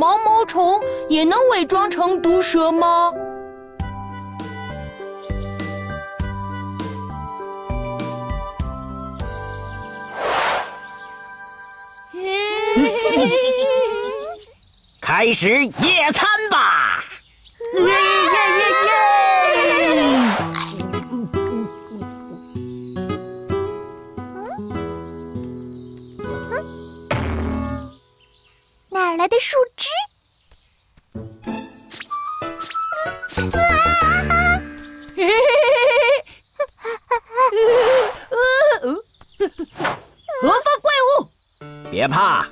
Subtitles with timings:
[0.00, 0.80] 毛毛虫
[1.10, 3.12] 也能伪装成毒蛇吗？
[15.02, 17.04] 开始野餐吧！
[17.76, 17.94] 耶耶耶
[18.86, 20.29] 耶！
[29.20, 29.86] 来的树枝？
[40.42, 41.28] 魔法怪物！
[41.90, 42.46] 别怕，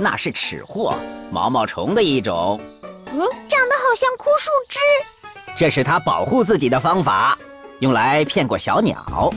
[0.00, 0.96] 那是齿货，
[1.30, 2.60] 毛毛虫的一种。
[3.48, 4.80] 长得好像枯树枝。
[5.56, 7.38] 这是它保护自己的方法，
[7.78, 9.32] 用来骗过小鸟。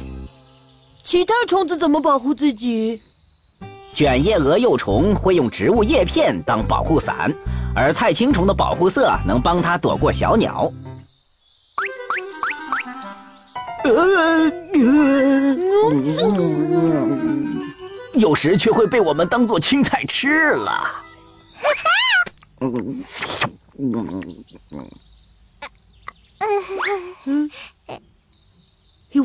[1.03, 2.99] 其他虫子怎么保护自己？
[3.95, 7.33] 卷叶蛾幼虫会用植物叶片当保护伞，
[7.73, 10.69] 而菜青虫的保护色能帮它躲过小鸟。
[13.85, 14.51] 呃
[18.15, 20.85] 有时却会被我们当做青菜吃了。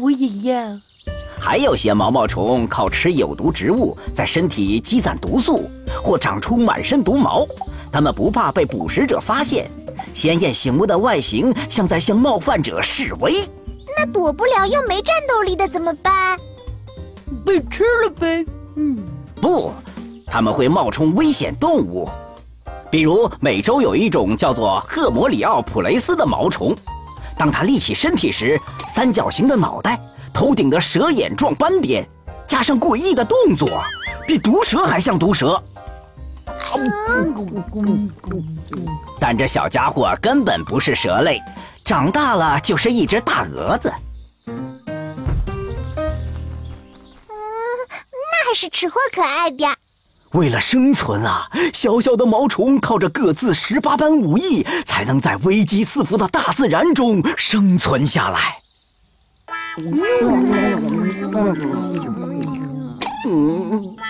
[0.01, 0.81] 我也要。
[1.41, 5.69] 还有些毛毛虫靠吃有毒植物，在身体积攒毒素，
[6.05, 7.47] 或长出满身毒毛。
[7.91, 9.69] 它们不怕被捕食者发现，
[10.13, 13.35] 鲜艳醒目的外形像在向冒犯者示威。
[13.97, 16.39] 那躲不了又没战斗力的怎么办？
[17.45, 18.45] 被吃了呗。
[18.77, 18.99] 嗯，
[19.41, 19.73] 不，
[20.27, 22.09] 他们会冒充危险动物，
[22.91, 26.77] 比如美洲有一种叫做赫摩里奥普雷斯的毛虫，
[27.39, 28.61] 当它立起身体时，
[28.95, 29.99] 三角形的脑袋。
[30.33, 32.07] 头顶的蛇眼状斑点，
[32.47, 33.83] 加上诡异的动作，
[34.27, 35.63] 比毒蛇还像毒蛇。
[39.19, 41.41] 但这小家伙根本不是蛇类，
[41.85, 43.93] 长大了就是一只大蛾子。
[44.47, 44.81] 嗯，
[47.29, 49.75] 那还是吃货可爱点。
[50.33, 58.60] 为了生存啊，小小的毛虫靠着各自十八般武艺，才能在危机四伏的大自然中生存下来。
[63.25, 64.10] 嗯，哎。